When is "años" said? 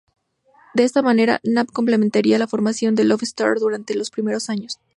4.49-4.79